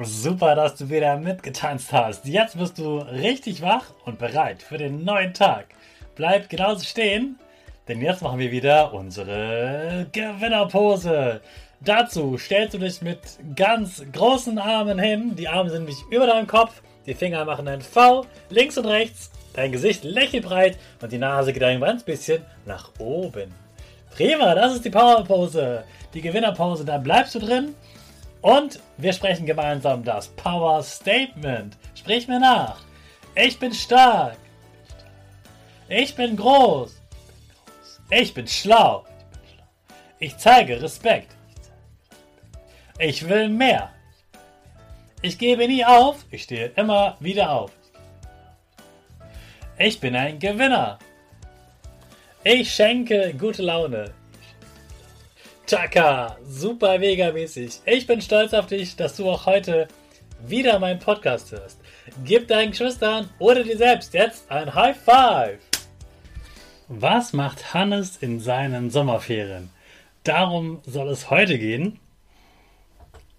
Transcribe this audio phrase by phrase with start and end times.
[0.00, 2.24] Super, dass du wieder mitgetanzt hast.
[2.24, 5.66] Jetzt bist du richtig wach und bereit für den neuen Tag.
[6.14, 7.36] Bleib genauso stehen,
[7.88, 11.40] denn jetzt machen wir wieder unsere Gewinnerpose.
[11.80, 13.18] Dazu stellst du dich mit
[13.56, 15.34] ganz großen Armen hin.
[15.34, 16.80] Die Arme sind nicht über deinem Kopf.
[17.04, 19.32] Die Finger machen ein V links und rechts.
[19.54, 23.52] Dein Gesicht lächelt breit und die Nase geht ein ganz bisschen nach oben.
[24.14, 25.82] Prima, das ist die Powerpose.
[26.14, 27.74] Die Gewinnerpose, da bleibst du drin
[28.42, 31.76] und wir sprechen gemeinsam das Power Statement.
[31.94, 32.78] Sprich mir nach.
[33.34, 34.36] Ich bin stark.
[35.88, 37.00] Ich bin groß.
[38.10, 39.04] Ich bin schlau.
[40.18, 41.34] Ich zeige Respekt.
[42.98, 43.90] Ich will mehr.
[45.22, 46.24] Ich gebe nie auf.
[46.30, 47.72] Ich stehe immer wieder auf.
[49.78, 50.98] Ich bin ein Gewinner.
[52.44, 54.12] Ich schenke gute Laune.
[55.68, 57.80] Chaka, super mega mäßig.
[57.84, 59.86] Ich bin stolz auf dich, dass du auch heute
[60.40, 61.78] wieder meinen Podcast hörst.
[62.24, 65.58] Gib deinen Geschwistern oder dir selbst jetzt ein High Five.
[66.88, 69.68] Was macht Hannes in seinen Sommerferien?
[70.24, 72.00] Darum soll es heute gehen.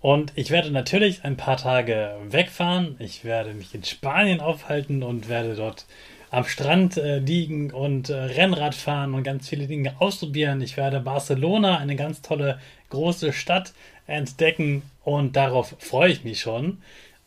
[0.00, 2.96] Und ich werde natürlich ein paar Tage wegfahren.
[2.98, 5.86] Ich werde mich in Spanien aufhalten und werde dort
[6.30, 10.60] am Strand äh, liegen und äh, Rennrad fahren und ganz viele Dinge ausprobieren.
[10.60, 12.58] Ich werde Barcelona, eine ganz tolle
[12.90, 13.72] große Stadt,
[14.06, 16.78] entdecken und darauf freue ich mich schon.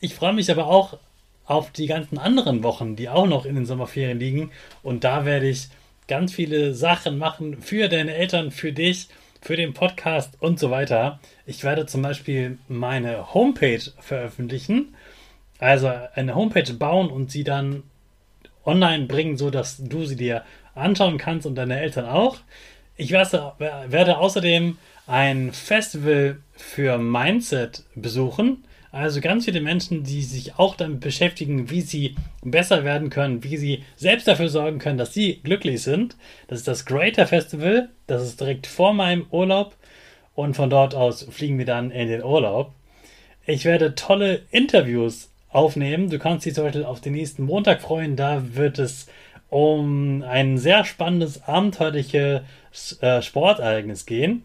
[0.00, 0.98] Ich freue mich aber auch
[1.46, 4.50] auf die ganzen anderen Wochen, die auch noch in den Sommerferien liegen.
[4.82, 5.68] Und da werde ich
[6.06, 9.08] ganz viele Sachen machen für deine Eltern, für dich,
[9.40, 11.20] für den Podcast und so weiter.
[11.46, 14.94] Ich werde zum Beispiel meine Homepage veröffentlichen.
[15.58, 17.82] Also eine Homepage bauen und sie dann
[18.68, 22.36] online bringen, so dass du sie dir anschauen kannst und deine Eltern auch.
[22.96, 28.64] Ich werde außerdem ein Festival für Mindset besuchen.
[28.90, 33.56] Also ganz viele Menschen, die sich auch damit beschäftigen, wie sie besser werden können, wie
[33.56, 36.16] sie selbst dafür sorgen können, dass sie glücklich sind.
[36.48, 37.90] Das ist das Greater Festival.
[38.06, 39.76] Das ist direkt vor meinem Urlaub.
[40.34, 42.72] Und von dort aus fliegen wir dann in den Urlaub.
[43.46, 46.10] Ich werde tolle Interviews aufnehmen.
[46.10, 48.16] Du kannst dich zum Beispiel auf den nächsten Montag freuen.
[48.16, 49.06] Da wird es
[49.50, 52.42] um ein sehr spannendes, abenteuerliches
[53.00, 54.42] äh, Sportereignis gehen.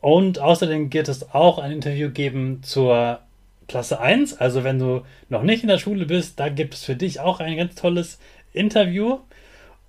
[0.00, 3.20] Und außerdem wird es auch ein Interview geben zur
[3.68, 4.38] Klasse 1.
[4.38, 7.40] Also wenn du noch nicht in der Schule bist, da gibt es für dich auch
[7.40, 8.18] ein ganz tolles
[8.52, 9.18] Interview.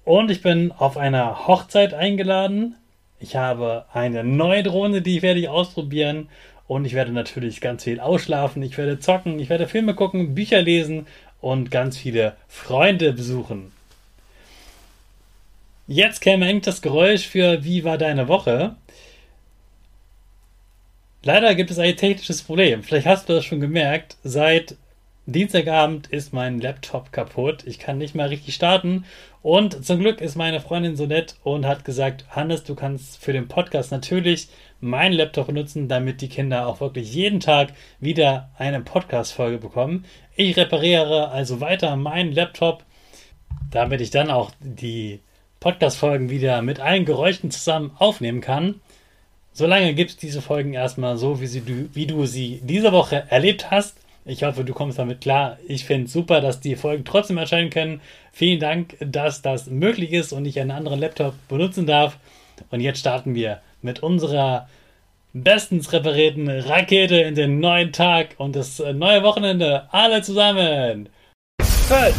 [0.04, 2.76] Und ich bin auf einer Hochzeit eingeladen.
[3.20, 6.30] Ich habe eine neue Drohne, die werde ich ausprobieren.
[6.68, 10.62] Und ich werde natürlich ganz viel ausschlafen, ich werde zocken, ich werde Filme gucken, Bücher
[10.62, 11.08] lesen
[11.40, 13.72] und ganz viele Freunde besuchen.
[15.88, 18.76] Jetzt käme eigentlich das Geräusch für Wie war deine Woche?
[21.24, 22.84] Leider gibt es ein technisches Problem.
[22.84, 24.18] Vielleicht hast du das schon gemerkt.
[24.24, 24.76] Seit
[25.26, 27.64] Dienstagabend ist mein Laptop kaputt.
[27.66, 29.04] Ich kann nicht mal richtig starten.
[29.42, 33.34] Und zum Glück ist meine Freundin so nett und hat gesagt, Hannes, du kannst für
[33.34, 34.48] den Podcast natürlich
[34.80, 40.06] meinen Laptop benutzen, damit die Kinder auch wirklich jeden Tag wieder eine Podcast-Folge bekommen.
[40.36, 42.84] Ich repariere also weiter meinen Laptop,
[43.72, 45.20] damit ich dann auch die
[45.60, 48.82] Podcast-Folgen wieder mit allen Geräuschen zusammen aufnehmen kann.
[49.54, 53.72] Solange gibt es diese Folgen erstmal so, wie, sie, wie du sie diese Woche erlebt
[53.72, 53.98] hast.
[54.24, 55.58] Ich hoffe, du kommst damit klar.
[55.68, 58.02] Ich finde es super, dass die Folgen trotzdem erscheinen können.
[58.32, 62.20] Vielen Dank, dass das möglich ist und ich einen anderen Laptop benutzen darf.
[62.70, 64.68] Und jetzt starten wir mit unserer
[65.34, 69.88] bestens reparierten Rakete in den neuen Tag und das neue Wochenende.
[69.92, 71.10] Alle zusammen.
[71.62, 72.16] 5,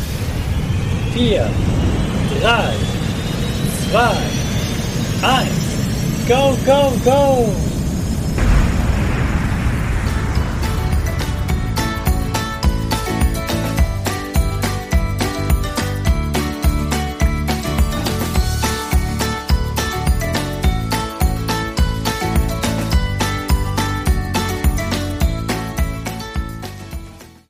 [1.15, 1.50] 4,
[2.41, 2.75] 3,
[3.91, 4.00] 2,
[5.23, 5.69] 1.
[6.29, 7.68] Go, go, go!